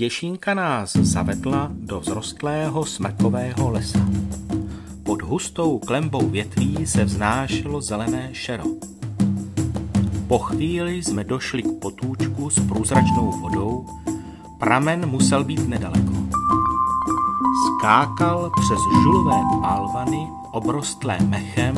Pěšínka 0.00 0.54
nás 0.54 0.92
zavedla 0.92 1.68
do 1.72 2.00
vzrostlého 2.00 2.84
smrkového 2.84 3.70
lesa. 3.70 3.98
Pod 5.02 5.22
hustou 5.22 5.78
klembou 5.78 6.28
větví 6.28 6.86
se 6.86 7.04
vznášelo 7.04 7.80
zelené 7.80 8.28
šero. 8.32 8.64
Po 10.28 10.38
chvíli 10.38 11.02
jsme 11.02 11.24
došli 11.24 11.62
k 11.62 11.72
potůčku 11.80 12.50
s 12.50 12.60
průzračnou 12.68 13.32
vodou, 13.40 13.86
pramen 14.58 15.06
musel 15.06 15.44
být 15.44 15.68
nedaleko. 15.68 16.12
Skákal 17.66 18.50
přes 18.60 19.02
žulové 19.02 19.40
pálvany, 19.62 20.28
obrostlé 20.52 21.18
mechem, 21.20 21.74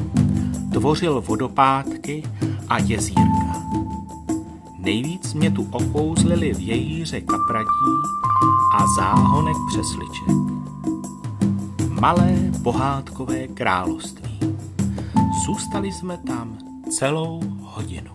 tvořil 0.72 1.20
vodopádky 1.20 2.22
a 2.68 2.78
jezírka. 2.78 3.81
Nejvíc 4.84 5.34
mě 5.34 5.50
tu 5.50 5.68
okouzlili 5.72 6.52
vějíře 6.52 7.20
kapradí 7.20 7.92
a 8.76 8.86
záhonek 8.96 9.56
přesliček. 9.68 10.28
Malé 11.88 12.36
pohádkové 12.62 13.48
království. 13.48 14.38
Zůstali 15.46 15.92
jsme 15.92 16.18
tam 16.26 16.58
celou 16.98 17.40
hodinu. 17.60 18.14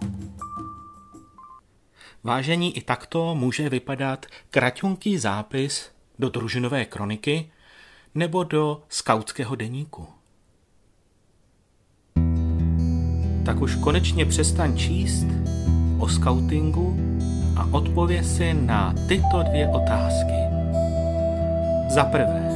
Vážení, 2.23 2.77
i 2.77 2.81
takto 2.81 3.35
může 3.35 3.69
vypadat 3.69 4.25
kratunký 4.49 5.17
zápis 5.17 5.91
do 6.19 6.29
družinové 6.29 6.85
kroniky 6.85 7.51
nebo 8.15 8.43
do 8.43 8.83
skautského 8.89 9.55
deníku. 9.55 10.07
Tak 13.45 13.61
už 13.61 13.75
konečně 13.75 14.25
přestaň 14.25 14.77
číst 14.77 15.25
o 15.99 16.07
skautingu 16.07 16.95
a 17.57 17.67
odpověz 17.71 18.35
si 18.35 18.53
na 18.53 18.93
tyto 19.07 19.43
dvě 19.43 19.67
otázky. 19.67 20.37
Za 21.89 22.03
prvé, 22.03 22.49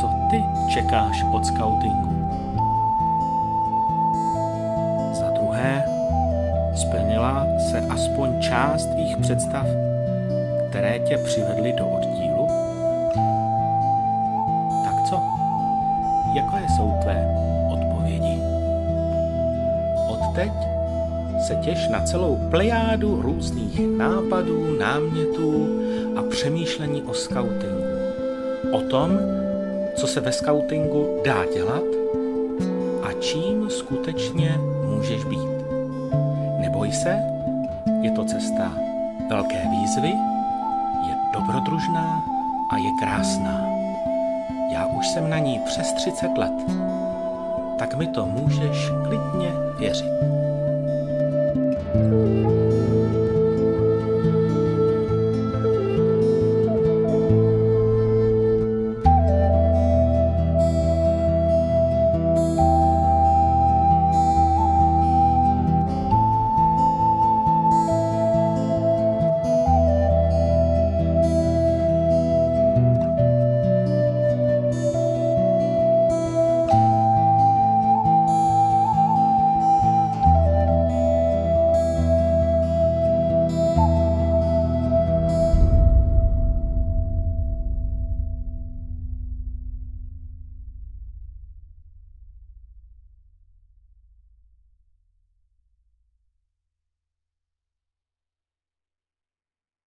co 0.00 0.06
ty 0.30 0.42
čekáš 0.74 1.24
od 1.32 1.46
skautingu? 1.46 2.28
Za 5.12 5.30
druhé, 5.30 5.84
splnila 6.74 7.46
se 7.70 7.80
aspoň 7.80 8.40
část 8.40 8.86
tvých 8.86 9.16
představ, 9.16 9.66
které 10.68 10.98
tě 10.98 11.18
přivedly 11.18 11.72
do 11.78 11.86
oddílu? 11.86 12.25
Se 21.40 21.54
těš 21.54 21.88
na 21.88 22.00
celou 22.00 22.38
plejádu 22.50 23.22
různých 23.22 23.80
nápadů, 23.96 24.78
námětů 24.78 25.68
a 26.16 26.22
přemýšlení 26.22 27.02
o 27.02 27.14
skautingu. 27.14 27.84
O 28.72 28.80
tom, 28.80 29.18
co 29.94 30.06
se 30.06 30.20
ve 30.20 30.32
skautingu 30.32 31.20
dá 31.24 31.44
dělat 31.54 31.84
a 33.02 33.12
čím 33.20 33.70
skutečně 33.70 34.60
můžeš 34.84 35.24
být. 35.24 35.48
Neboj 36.58 36.92
se, 36.92 37.18
je 38.02 38.10
to 38.10 38.24
cesta 38.24 38.72
velké 39.30 39.62
výzvy, 39.70 40.12
je 41.08 41.14
dobrodružná 41.32 42.24
a 42.70 42.76
je 42.76 42.90
krásná. 43.00 43.66
Já 44.72 44.86
už 44.86 45.08
jsem 45.08 45.30
na 45.30 45.38
ní 45.38 45.60
přes 45.64 45.92
30 45.92 46.38
let, 46.38 46.52
tak 47.78 47.94
mi 47.94 48.06
to 48.06 48.26
můžeš 48.26 48.90
klidně 49.08 49.52
věřit. 49.78 50.45
Música 51.96 52.75